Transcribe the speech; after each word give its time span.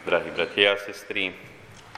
Drahí 0.00 0.32
bratia 0.32 0.72
a 0.72 0.80
sestry, 0.80 1.28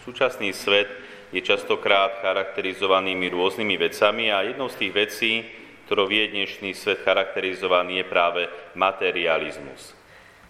súčasný 0.03 0.51
svet 0.51 0.91
je 1.31 1.39
častokrát 1.39 2.19
charakterizovanými 2.19 3.31
rôznymi 3.31 3.79
vecami 3.79 4.27
a 4.27 4.43
jednou 4.43 4.67
z 4.67 4.75
tých 4.83 4.93
vecí, 4.93 5.33
ktorou 5.87 6.11
je 6.11 6.35
dnešný 6.35 6.75
svet 6.75 7.07
charakterizovaný, 7.07 8.03
je 8.03 8.11
práve 8.11 8.43
materializmus. 8.75 9.95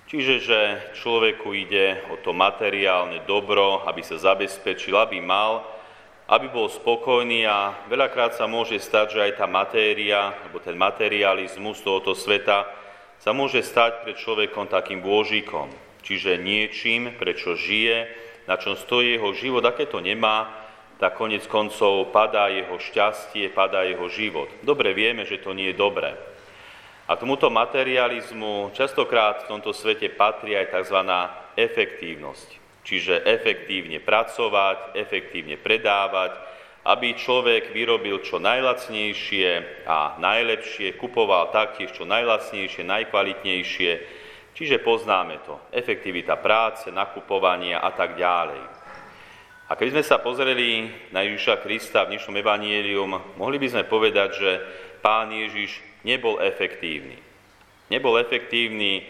Čiže, 0.08 0.34
že 0.40 0.60
človeku 0.96 1.52
ide 1.52 2.00
o 2.09 2.16
to 2.25 2.32
materiálne 2.32 3.20
dobro, 3.29 3.84
aby 3.84 4.00
sa 4.00 4.16
zabezpečil, 4.16 4.96
aby 4.96 5.21
mal, 5.21 5.61
aby 6.32 6.48
bol 6.48 6.73
spokojný 6.73 7.45
a 7.45 7.84
veľakrát 7.93 8.32
sa 8.32 8.48
môže 8.48 8.80
stať, 8.80 9.12
že 9.12 9.21
aj 9.29 9.32
tá 9.37 9.45
matéria, 9.45 10.41
alebo 10.41 10.57
ten 10.57 10.73
materializmus 10.73 11.84
tohoto 11.84 12.16
sveta 12.16 12.64
sa 13.21 13.37
môže 13.37 13.61
stať 13.61 14.09
pre 14.09 14.16
človekom 14.16 14.73
takým 14.73 15.05
bôžikom, 15.05 15.69
čiže 16.03 16.39
niečím, 16.39 17.14
prečo 17.16 17.55
žije, 17.55 18.10
na 18.51 18.59
čom 18.59 18.74
stojí 18.74 19.16
jeho 19.16 19.30
život. 19.33 19.62
A 19.65 19.74
keď 19.74 19.97
to 19.97 20.01
nemá, 20.02 20.51
tak 21.02 21.19
konec 21.19 21.43
koncov 21.51 22.15
padá 22.15 22.47
jeho 22.47 22.79
šťastie, 22.79 23.51
padá 23.51 23.83
jeho 23.83 24.07
život. 24.07 24.46
Dobre 24.62 24.95
vieme, 24.95 25.27
že 25.27 25.43
to 25.43 25.51
nie 25.51 25.74
je 25.74 25.80
dobré. 25.80 26.15
A 27.10 27.19
tomuto 27.19 27.51
materializmu 27.51 28.70
častokrát 28.79 29.43
v 29.43 29.51
tomto 29.51 29.74
svete 29.74 30.07
patrí 30.15 30.55
aj 30.55 30.70
tzv. 30.70 30.98
efektívnosť. 31.59 32.48
Čiže 32.87 33.27
efektívne 33.27 33.98
pracovať, 33.98 34.95
efektívne 34.95 35.59
predávať, 35.59 36.34
aby 36.82 37.15
človek 37.15 37.71
vyrobil 37.71 38.23
čo 38.27 38.43
najlacnejšie 38.43 39.82
a 39.87 40.19
najlepšie, 40.19 40.98
kupoval 40.98 41.55
taktiež 41.55 41.95
čo 41.95 42.02
najlacnejšie, 42.02 42.82
najkvalitnejšie, 42.82 43.93
Čiže 44.52 44.84
poznáme 44.84 45.41
to. 45.48 45.56
Efektivita 45.73 46.37
práce, 46.37 46.93
nakupovania 46.93 47.80
a 47.80 47.91
tak 47.97 48.20
ďalej. 48.20 48.60
A 49.69 49.73
keď 49.73 49.88
sme 49.96 50.04
sa 50.04 50.21
pozreli 50.21 50.93
na 51.16 51.24
Ježiša 51.24 51.65
Krista 51.65 52.04
v 52.04 52.13
dnešnom 52.13 52.37
evanielium, 52.37 53.16
mohli 53.41 53.57
by 53.57 53.73
sme 53.73 53.88
povedať, 53.88 54.30
že 54.37 54.51
pán 55.01 55.32
Ježiš 55.32 55.80
nebol 56.04 56.37
efektívny. 56.45 57.16
Nebol 57.88 58.21
efektívny 58.21 59.09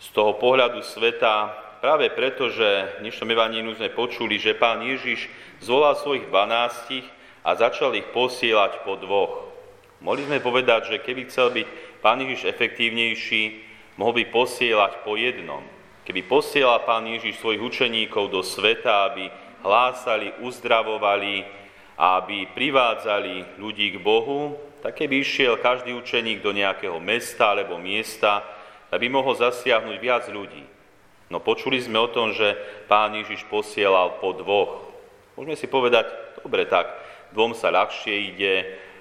z 0.00 0.06
toho 0.16 0.40
pohľadu 0.40 0.80
sveta 0.80 1.52
práve 1.84 2.08
preto, 2.16 2.48
že 2.48 2.96
v 2.96 3.08
dnešnom 3.08 3.28
evanielium 3.28 3.76
sme 3.76 3.92
počuli, 3.92 4.40
že 4.40 4.56
pán 4.56 4.80
Ježiš 4.80 5.28
zvolal 5.60 5.92
svojich 6.00 6.32
dvanástich 6.32 7.04
a 7.44 7.52
začal 7.52 7.92
ich 7.92 8.08
posielať 8.16 8.80
po 8.88 8.96
dvoch. 8.96 9.52
Mohli 10.00 10.24
sme 10.24 10.38
povedať, 10.40 10.96
že 10.96 11.04
keby 11.04 11.28
chcel 11.28 11.52
byť 11.52 11.68
pán 12.00 12.24
Ježiš 12.24 12.48
efektívnejší, 12.48 13.69
mohol 13.96 14.22
by 14.22 14.24
posielať 14.30 15.02
po 15.02 15.16
jednom. 15.16 15.62
Keby 16.06 16.26
posielal 16.26 16.82
Pán 16.82 17.06
Ježiš 17.06 17.38
svojich 17.38 17.62
učeníkov 17.62 18.34
do 18.34 18.42
sveta, 18.42 19.10
aby 19.10 19.30
hlásali, 19.62 20.34
uzdravovali 20.42 21.46
a 21.94 22.18
aby 22.18 22.50
privádzali 22.50 23.60
ľudí 23.60 23.94
k 23.94 24.02
Bohu, 24.02 24.56
tak 24.80 24.96
keby 24.96 25.20
išiel 25.20 25.60
každý 25.60 25.92
učeník 25.92 26.40
do 26.40 26.56
nejakého 26.56 26.96
mesta 26.98 27.52
alebo 27.52 27.76
miesta, 27.76 28.42
aby 28.90 29.06
mohol 29.12 29.36
zasiahnuť 29.36 29.96
viac 30.00 30.24
ľudí. 30.32 30.64
No 31.30 31.38
počuli 31.38 31.78
sme 31.78 32.00
o 32.00 32.10
tom, 32.10 32.34
že 32.34 32.58
Pán 32.90 33.14
Ježiš 33.14 33.46
posielal 33.46 34.18
po 34.18 34.34
dvoch. 34.34 34.90
Môžeme 35.38 35.54
si 35.54 35.70
povedať, 35.70 36.10
dobre, 36.42 36.66
tak 36.66 36.90
dvom 37.30 37.54
sa 37.54 37.70
ľahšie 37.70 38.34
ide, 38.34 38.54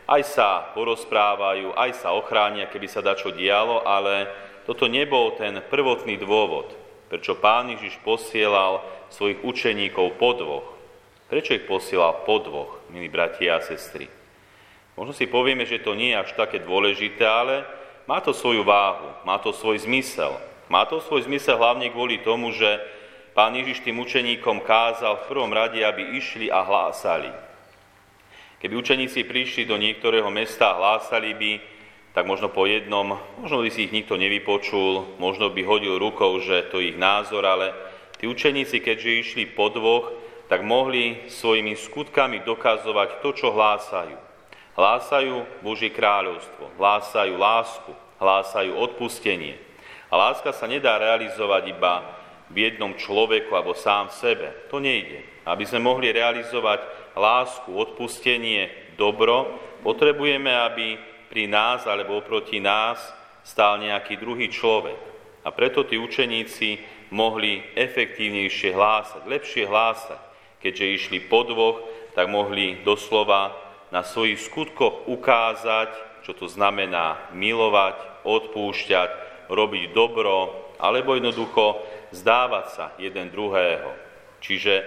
aj 0.05 0.21
sa 0.25 0.49
porozprávajú, 0.77 1.73
aj 1.73 2.05
sa 2.05 2.13
ochránia, 2.13 2.69
keby 2.69 2.85
sa 2.85 3.01
dačo 3.01 3.33
dialo, 3.33 3.81
ale 3.81 4.29
toto 4.69 4.85
nebol 4.85 5.33
ten 5.33 5.65
prvotný 5.65 6.21
dôvod, 6.21 6.69
prečo 7.09 7.33
Pán 7.33 7.73
Ježiš 7.73 7.97
posielal 8.05 8.85
svojich 9.09 9.41
učeníkov 9.41 10.21
po 10.21 10.37
dvoch. 10.37 10.67
Prečo 11.25 11.57
ich 11.57 11.65
posielal 11.65 12.21
po 12.21 12.37
dvoch, 12.37 12.77
milí 12.93 13.09
bratia 13.09 13.57
a 13.57 13.65
sestry? 13.65 14.05
Možno 14.93 15.17
si 15.17 15.25
povieme, 15.25 15.65
že 15.65 15.81
to 15.81 15.97
nie 15.97 16.13
je 16.13 16.21
až 16.21 16.37
také 16.37 16.61
dôležité, 16.61 17.25
ale 17.25 17.65
má 18.05 18.21
to 18.21 18.29
svoju 18.29 18.61
váhu, 18.61 19.09
má 19.25 19.41
to 19.41 19.49
svoj 19.49 19.81
zmysel. 19.81 20.37
Má 20.69 20.85
to 20.85 21.01
svoj 21.01 21.25
zmysel 21.25 21.57
hlavne 21.57 21.89
kvôli 21.89 22.21
tomu, 22.21 22.53
že 22.53 22.77
Pán 23.33 23.57
Ježiš 23.57 23.81
tým 23.81 23.97
učeníkom 23.97 24.61
kázal 24.61 25.17
v 25.25 25.27
prvom 25.33 25.49
rade, 25.49 25.81
aby 25.81 26.13
išli 26.13 26.53
a 26.53 26.61
hlásali. 26.61 27.33
Keby 28.61 28.73
učeníci 28.77 29.25
prišli 29.25 29.65
do 29.65 29.81
niektorého 29.81 30.29
mesta 30.29 30.69
a 30.69 30.77
hlásali 30.77 31.33
by, 31.33 31.78
tak 32.13 32.25
možno 32.25 32.49
po 32.49 32.65
jednom, 32.65 33.21
možno 33.39 33.61
by 33.61 33.69
si 33.69 33.85
ich 33.85 33.93
nikto 33.93 34.17
nevypočul, 34.17 35.17
možno 35.21 35.53
by 35.53 35.61
hodil 35.61 36.01
rukou, 36.01 36.41
že 36.41 36.65
to 36.73 36.81
je 36.81 36.93
ich 36.93 36.97
názor, 36.97 37.45
ale 37.45 37.71
tí 38.17 38.25
učeníci, 38.25 38.81
keďže 38.81 39.19
išli 39.21 39.43
po 39.53 39.69
dvoch, 39.69 40.11
tak 40.49 40.65
mohli 40.65 41.29
svojimi 41.29 41.77
skutkami 41.77 42.41
dokazovať 42.41 43.21
to, 43.21 43.29
čo 43.37 43.53
hlásajú. 43.53 44.17
Hlásajú 44.73 45.61
Božie 45.61 45.93
kráľovstvo, 45.93 46.73
hlásajú 46.81 47.37
lásku, 47.37 47.91
hlásajú 48.17 48.73
odpustenie. 48.73 49.61
A 50.09 50.17
láska 50.17 50.49
sa 50.49 50.65
nedá 50.65 50.97
realizovať 50.97 51.69
iba 51.69 52.01
v 52.49 52.65
jednom 52.65 52.97
človeku 52.97 53.53
alebo 53.53 53.77
sám 53.77 54.09
v 54.09 54.17
sebe. 54.17 54.47
To 54.73 54.81
nejde. 54.81 55.21
Aby 55.45 55.69
sme 55.69 55.85
mohli 55.85 56.09
realizovať 56.09 56.81
lásku, 57.13 57.69
odpustenie, 57.69 58.95
dobro, 58.97 59.61
potrebujeme, 59.85 60.49
aby 60.49 60.97
pri 61.29 61.45
nás 61.45 61.85
alebo 61.85 62.17
oproti 62.17 62.57
nás 62.57 62.97
stál 63.45 63.79
nejaký 63.79 64.17
druhý 64.17 64.49
človek. 64.49 64.97
A 65.45 65.53
preto 65.55 65.87
tí 65.87 65.95
učeníci 65.95 66.81
mohli 67.15 67.63
efektívnejšie 67.73 68.75
hlásať, 68.75 69.21
lepšie 69.25 69.63
hlásať. 69.65 70.21
Keďže 70.59 70.85
išli 70.99 71.19
po 71.31 71.47
dvoch, 71.47 71.79
tak 72.11 72.27
mohli 72.27 72.83
doslova 72.83 73.55
na 73.89 74.03
svojich 74.03 74.43
skutkoch 74.43 75.07
ukázať, 75.07 76.21
čo 76.27 76.35
to 76.35 76.45
znamená 76.51 77.31
milovať, 77.31 78.27
odpúšťať, 78.27 79.09
robiť 79.47 79.95
dobro, 79.95 80.51
alebo 80.77 81.15
jednoducho 81.15 81.79
zdávať 82.11 82.65
sa 82.69 82.85
jeden 82.99 83.31
druhého. 83.31 83.95
Čiže 84.43 84.83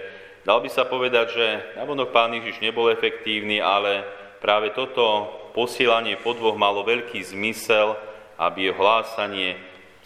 dal 0.47 0.61
by 0.61 0.69
sa 0.69 0.87
povedať, 0.87 1.25
že 1.33 1.45
navonok 1.75 2.13
pán 2.13 2.31
Ježiš 2.37 2.63
nebol 2.63 2.87
efektívny, 2.93 3.59
ale 3.59 4.05
práve 4.39 4.71
toto 4.71 5.29
posielanie 5.53 6.17
po 6.19 6.33
dvoch 6.33 6.57
malo 6.57 6.81
veľký 6.83 7.21
zmysel, 7.21 7.95
aby 8.41 8.69
jeho 8.69 8.77
hlásanie 8.81 9.55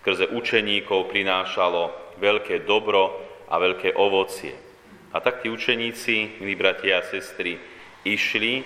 skrze 0.04 0.30
učeníkov 0.36 1.08
prinášalo 1.10 1.92
veľké 2.20 2.68
dobro 2.68 3.16
a 3.48 3.56
veľké 3.58 3.96
ovocie. 3.96 4.54
A 5.16 5.24
tak 5.24 5.42
tí 5.42 5.48
učeníci, 5.48 6.44
milí 6.44 6.60
bratia 6.60 7.00
a 7.00 7.08
sestry, 7.08 7.58
išli 8.04 8.62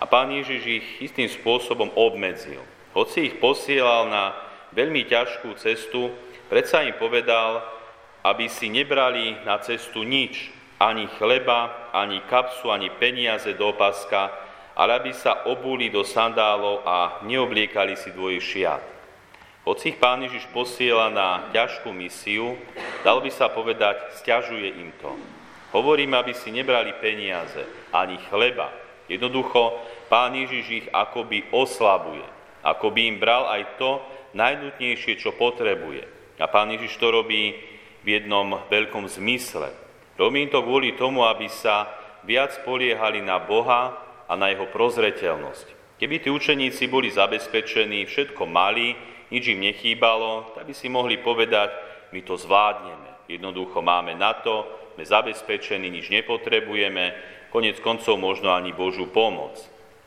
a 0.00 0.08
pán 0.08 0.32
Ježiš 0.32 0.62
ich 0.64 0.86
istým 1.04 1.28
spôsobom 1.28 1.92
obmedzil. 1.94 2.60
Hoci 2.96 3.28
ich 3.28 3.36
posielal 3.38 4.08
na 4.08 4.32
veľmi 4.72 5.04
ťažkú 5.06 5.54
cestu, 5.60 6.10
predsa 6.48 6.82
im 6.82 6.96
povedal, 6.96 7.62
aby 8.24 8.48
si 8.48 8.72
nebrali 8.72 9.36
na 9.44 9.60
cestu 9.60 10.02
nič, 10.02 10.48
ani 10.80 11.06
chleba, 11.20 11.92
ani 11.92 12.24
kapsu, 12.26 12.72
ani 12.72 12.90
peniaze 12.96 13.52
do 13.54 13.70
opaska, 13.70 14.32
ale 14.74 14.98
aby 14.98 15.14
sa 15.14 15.46
obuli 15.46 15.90
do 15.90 16.02
sandálov 16.02 16.82
a 16.82 17.22
neobliekali 17.22 17.94
si 17.94 18.10
dvoje 18.10 18.42
šiat. 18.42 18.82
Hoci 19.64 19.96
ich 19.96 19.98
Pán 20.02 20.20
Ježiš 20.20 20.44
posiela 20.52 21.08
na 21.08 21.48
ťažkú 21.48 21.88
misiu, 21.88 22.52
dal 23.00 23.24
by 23.24 23.32
sa 23.32 23.48
povedať, 23.48 24.20
stiažuje 24.20 24.76
im 24.76 24.92
to. 25.00 25.08
Hovorím, 25.72 26.12
aby 26.20 26.36
si 26.36 26.52
nebrali 26.52 26.92
peniaze, 27.00 27.64
ani 27.88 28.20
chleba. 28.28 28.68
Jednoducho, 29.08 29.80
Pán 30.12 30.36
Ježiš 30.36 30.66
ich 30.68 30.86
akoby 30.92 31.48
oslabuje. 31.48 32.28
Akoby 32.60 33.08
im 33.08 33.16
bral 33.16 33.48
aj 33.48 33.80
to 33.80 34.04
najnutnejšie, 34.36 35.16
čo 35.16 35.32
potrebuje. 35.32 36.04
A 36.36 36.44
Pán 36.44 36.68
Ježiš 36.68 37.00
to 37.00 37.08
robí 37.08 37.56
v 38.04 38.06
jednom 38.20 38.60
veľkom 38.68 39.08
zmysle. 39.08 39.72
Robí 40.20 40.44
to 40.52 40.60
kvôli 40.60 40.92
tomu, 40.92 41.24
aby 41.24 41.48
sa 41.48 41.88
viac 42.22 42.52
poliehali 42.68 43.24
na 43.24 43.40
Boha 43.40 44.03
a 44.28 44.32
na 44.36 44.52
jeho 44.52 44.68
prozreteľnosť. 44.70 45.98
Keby 46.00 46.16
tí 46.20 46.28
učeníci 46.28 46.90
boli 46.90 47.08
zabezpečení, 47.08 48.04
všetko 48.04 48.44
mali, 48.50 48.98
nič 49.30 49.54
im 49.54 49.62
nechýbalo, 49.62 50.52
tak 50.52 50.68
by 50.68 50.74
si 50.74 50.90
mohli 50.90 51.16
povedať, 51.16 51.70
my 52.12 52.20
to 52.22 52.34
zvládneme. 52.38 53.26
Jednoducho 53.30 53.80
máme 53.80 54.14
na 54.14 54.36
to, 54.36 54.66
sme 54.94 55.02
zabezpečení, 55.06 55.90
nič 55.90 56.10
nepotrebujeme, 56.10 57.14
konec 57.50 57.78
koncov 57.80 58.18
možno 58.18 58.54
ani 58.54 58.74
Božú 58.74 59.10
pomoc. 59.10 59.58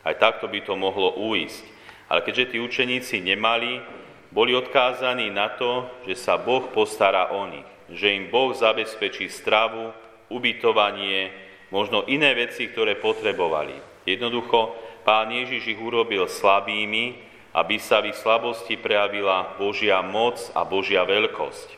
Aj 0.03 0.15
takto 0.15 0.47
by 0.47 0.63
to 0.63 0.79
mohlo 0.79 1.15
uísť. 1.17 1.63
Ale 2.07 2.23
keďže 2.23 2.55
tí 2.55 2.57
učeníci 2.63 3.19
nemali, 3.19 3.83
boli 4.31 4.55
odkázaní 4.55 5.31
na 5.31 5.51
to, 5.51 5.87
že 6.07 6.15
sa 6.15 6.39
Boh 6.39 6.71
postará 6.71 7.35
o 7.35 7.47
nich, 7.47 7.67
že 7.91 8.15
im 8.15 8.31
Boh 8.31 8.55
zabezpečí 8.55 9.27
stravu, 9.27 9.91
ubytovanie, 10.27 11.31
možno 11.71 12.03
iné 12.07 12.35
veci, 12.35 12.67
ktoré 12.67 12.95
potrebovali. 12.99 13.96
Jednoducho, 14.07 14.71
Pán 15.03 15.27
Ježiš 15.27 15.75
ich 15.75 15.79
urobil 15.79 16.31
slabými, 16.31 17.19
aby 17.51 17.75
sa 17.75 17.99
v 17.99 18.15
ich 18.15 18.19
slabosti 18.19 18.79
prejavila 18.79 19.59
Božia 19.59 19.99
moc 19.99 20.39
a 20.55 20.63
Božia 20.63 21.03
veľkosť. 21.03 21.75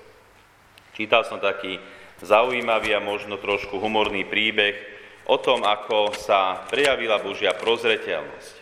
Čítal 0.93 1.25
som 1.25 1.41
taký 1.41 1.81
zaujímavý 2.21 2.93
a 2.93 3.01
možno 3.01 3.41
trošku 3.41 3.81
humorný 3.81 4.29
príbeh 4.29 4.77
o 5.25 5.37
tom, 5.41 5.65
ako 5.65 6.13
sa 6.17 6.65
prejavila 6.69 7.17
Božia 7.21 7.53
prozreteľnosť. 7.57 8.55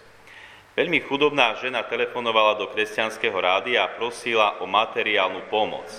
Veľmi 0.77 1.01
chudobná 1.03 1.57
žena 1.57 1.81
telefonovala 1.83 2.59
do 2.61 2.69
kresťanského 2.69 3.33
rádia 3.33 3.81
a 3.81 3.91
prosila 3.97 4.61
o 4.61 4.69
materiálnu 4.69 5.49
pomoc. 5.49 5.89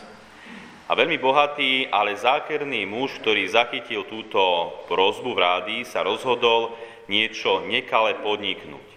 A 0.89 0.97
veľmi 0.97 1.19
bohatý, 1.21 1.91
ale 1.91 2.17
zákerný 2.17 2.89
muž, 2.89 3.19
ktorý 3.21 3.45
zachytil 3.51 4.07
túto 4.07 4.41
prozbu 4.89 5.35
v 5.35 5.43
rádii, 5.43 5.83
sa 5.85 6.07
rozhodol 6.07 6.79
niečo 7.09 7.65
nekale 7.65 8.21
podniknúť. 8.21 8.89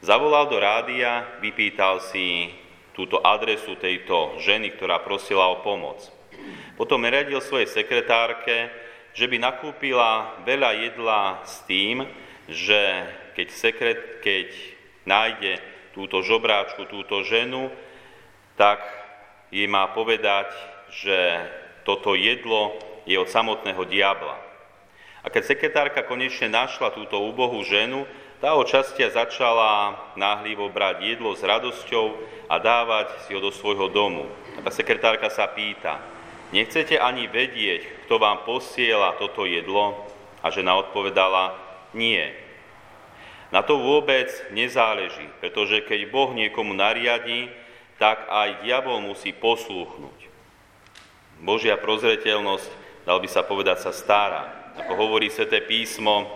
Zavolal 0.00 0.48
do 0.48 0.56
rádia, 0.56 1.28
vypýtal 1.44 2.00
si 2.00 2.48
túto 2.96 3.20
adresu 3.20 3.76
tejto 3.76 4.40
ženy, 4.40 4.72
ktorá 4.72 5.02
prosila 5.04 5.52
o 5.52 5.60
pomoc. 5.60 6.00
Potom 6.80 7.04
radil 7.04 7.36
svojej 7.44 7.68
sekretárke, 7.68 8.72
že 9.12 9.28
by 9.28 9.36
nakúpila 9.36 10.40
veľa 10.48 10.70
jedla 10.88 11.22
s 11.44 11.60
tým, 11.68 12.06
že 12.48 12.80
keď, 13.36 13.48
sekret, 13.52 14.00
keď 14.24 14.48
nájde 15.04 15.60
túto 15.92 16.22
žobráčku, 16.24 16.86
túto 16.88 17.20
ženu, 17.26 17.68
tak 18.56 18.80
jej 19.52 19.66
má 19.66 19.90
povedať, 19.92 20.48
že 20.90 21.18
toto 21.84 22.14
jedlo 22.14 22.78
je 23.04 23.18
od 23.18 23.28
samotného 23.28 23.82
diabla. 23.84 24.49
A 25.20 25.28
keď 25.28 25.42
sekretárka 25.52 26.00
konečne 26.04 26.48
našla 26.48 26.92
túto 26.96 27.20
úbohú 27.20 27.60
ženu, 27.64 28.08
tá 28.40 28.56
od 28.56 28.64
častia 28.64 29.12
začala 29.12 30.00
náhlivo 30.16 30.72
brať 30.72 31.04
jedlo 31.04 31.36
s 31.36 31.44
radosťou 31.44 32.16
a 32.48 32.56
dávať 32.56 33.28
si 33.28 33.36
ho 33.36 33.40
do 33.40 33.52
svojho 33.52 33.92
domu. 33.92 34.24
A 34.56 34.64
tá 34.64 34.72
sekretárka 34.72 35.28
sa 35.28 35.44
pýta, 35.44 36.00
Nechcete 36.50 36.98
ani 36.98 37.30
vedieť, 37.30 38.06
kto 38.06 38.18
vám 38.18 38.42
posiela 38.42 39.14
toto 39.14 39.46
jedlo? 39.46 40.10
A 40.42 40.50
žena 40.50 40.74
odpovedala, 40.82 41.54
nie. 41.94 42.26
Na 43.54 43.62
to 43.62 43.78
vôbec 43.78 44.26
nezáleží, 44.50 45.30
pretože 45.38 45.86
keď 45.86 46.10
Boh 46.10 46.34
niekomu 46.34 46.74
nariadí, 46.74 47.50
tak 48.02 48.26
aj 48.26 48.66
diabol 48.66 48.98
musí 48.98 49.30
poslúchnuť. 49.30 50.18
Božia 51.38 51.78
prozreteľnosť, 51.78 52.70
dal 53.06 53.22
by 53.22 53.28
sa 53.30 53.46
povedať, 53.46 53.86
sa 53.86 53.94
stará. 53.94 54.59
Ako 54.78 54.94
hovorí 54.94 55.26
Sveté 55.34 55.66
písmo, 55.66 56.30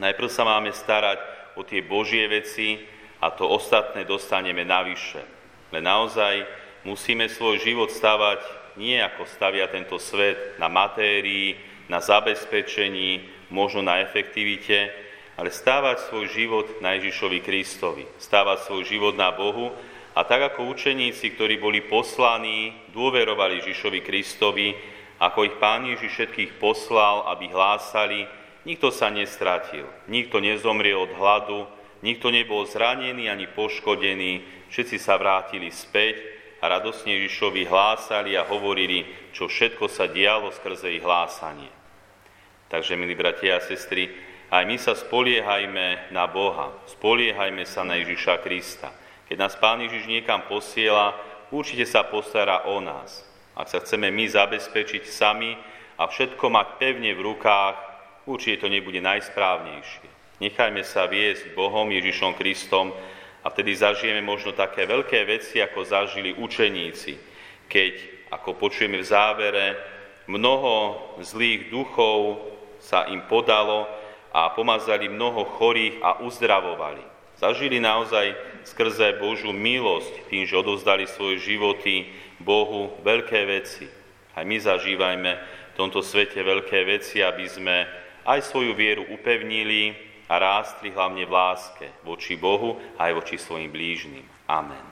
najprv 0.00 0.32
sa 0.32 0.48
máme 0.48 0.72
starať 0.72 1.20
o 1.56 1.60
tie 1.60 1.84
Božie 1.84 2.24
veci 2.24 2.80
a 3.20 3.28
to 3.28 3.44
ostatné 3.44 4.08
dostaneme 4.08 4.64
navyše. 4.64 5.20
Ale 5.68 5.84
naozaj 5.84 6.40
musíme 6.88 7.28
svoj 7.28 7.60
život 7.60 7.92
stavať 7.92 8.40
nie 8.80 8.96
ako 8.96 9.28
stavia 9.28 9.68
tento 9.68 10.00
svet 10.00 10.56
na 10.56 10.72
matérii, 10.72 11.52
na 11.92 12.00
zabezpečení, 12.00 13.28
možno 13.52 13.84
na 13.84 14.00
efektivite, 14.00 14.88
ale 15.36 15.52
stávať 15.52 16.08
svoj 16.08 16.32
život 16.32 16.66
na 16.80 16.96
Ježišovi 16.96 17.44
Kristovi, 17.44 18.08
stávať 18.16 18.72
svoj 18.72 18.88
život 18.88 19.20
na 19.20 19.36
Bohu 19.36 19.76
a 20.16 20.24
tak 20.24 20.54
ako 20.54 20.72
učeníci, 20.72 21.36
ktorí 21.36 21.60
boli 21.60 21.84
poslaní, 21.84 22.72
dôverovali 22.96 23.60
Ježišovi 23.60 24.00
Kristovi, 24.00 24.72
ako 25.20 25.44
ich 25.44 25.56
Pán 25.60 25.84
Ježiš 25.84 26.16
všetkých 26.16 26.56
poslal, 26.56 27.28
aby 27.28 27.52
hlásali, 27.52 28.24
nikto 28.64 28.88
sa 28.88 29.12
nestratil, 29.12 29.84
nikto 30.08 30.40
nezomriel 30.40 31.04
od 31.04 31.12
hladu, 31.12 31.68
nikto 32.00 32.32
nebol 32.32 32.64
zranený 32.64 33.28
ani 33.28 33.44
poškodený, 33.52 34.64
všetci 34.72 34.96
sa 34.96 35.20
vrátili 35.20 35.68
späť 35.68 36.16
a 36.64 36.72
radosne 36.72 37.20
Ježišovi 37.20 37.68
hlásali 37.68 38.32
a 38.32 38.48
hovorili, 38.48 39.04
čo 39.36 39.44
všetko 39.44 39.92
sa 39.92 40.08
dialo 40.08 40.48
skrze 40.56 40.88
ich 40.96 41.04
hlásanie. 41.04 41.68
Takže, 42.72 42.96
milí 42.96 43.12
bratia 43.12 43.60
a 43.60 43.64
sestry, 43.64 44.08
aj 44.50 44.64
my 44.66 44.76
sa 44.80 44.96
spoliehajme 44.96 46.10
na 46.16 46.24
Boha, 46.26 46.72
spoliehajme 46.88 47.62
sa 47.68 47.84
na 47.84 48.00
Ježiša 48.00 48.40
Krista. 48.40 48.90
Keď 49.28 49.36
nás 49.36 49.54
Pán 49.60 49.84
Ježiš 49.84 50.08
niekam 50.08 50.42
posiela, 50.48 51.12
určite 51.52 51.84
sa 51.84 52.02
postará 52.02 52.66
o 52.66 52.80
nás. 52.80 53.29
Ak 53.58 53.66
sa 53.70 53.82
chceme 53.82 54.10
my 54.10 54.24
zabezpečiť 54.30 55.06
sami 55.06 55.56
a 55.98 56.06
všetko 56.06 56.46
mať 56.50 56.68
pevne 56.78 57.10
v 57.16 57.24
rukách, 57.24 57.76
určite 58.30 58.64
to 58.64 58.68
nebude 58.70 58.98
najsprávnejšie. 59.02 60.08
Nechajme 60.40 60.80
sa 60.86 61.04
viesť 61.10 61.52
Bohom 61.52 61.90
Ježišom 61.92 62.38
Kristom, 62.38 62.94
a 63.40 63.48
vtedy 63.48 63.72
zažijeme 63.72 64.20
možno 64.20 64.52
také 64.52 64.84
veľké 64.84 65.24
veci, 65.24 65.64
ako 65.64 65.80
zažili 65.84 66.36
učeníci, 66.36 67.16
keď, 67.64 67.92
ako 68.36 68.60
počujeme 68.60 69.00
v 69.00 69.08
závere, 69.08 69.66
mnoho 70.28 70.96
zlých 71.24 71.72
duchov 71.72 72.44
sa 72.76 73.08
im 73.08 73.24
podalo 73.24 73.88
a 74.30 74.52
pomazali 74.52 75.08
mnoho 75.08 75.56
chorých 75.56 76.04
a 76.04 76.20
uzdravovali. 76.20 77.09
Zažili 77.40 77.80
naozaj 77.80 78.36
skrze 78.68 79.16
Božú 79.16 79.48
milosť 79.56 80.28
tým, 80.28 80.44
že 80.44 80.60
odovzdali 80.60 81.08
svoje 81.08 81.40
životy 81.40 82.12
Bohu 82.36 82.92
veľké 83.00 83.40
veci. 83.48 83.88
Aj 84.36 84.44
my 84.44 84.60
zažívajme 84.60 85.32
v 85.72 85.78
tomto 85.80 86.04
svete 86.04 86.44
veľké 86.44 86.84
veci, 86.84 87.24
aby 87.24 87.48
sme 87.48 87.88
aj 88.28 88.44
svoju 88.44 88.76
vieru 88.76 89.08
upevnili, 89.08 90.10
a 90.30 90.38
rástli 90.38 90.94
hlavne 90.94 91.26
v 91.26 91.34
láske 91.34 91.86
voči 92.06 92.38
Bohu 92.38 92.78
aj 93.02 93.18
voči 93.18 93.34
svojim 93.34 93.66
blížnym. 93.66 94.22
Amen. 94.46 94.86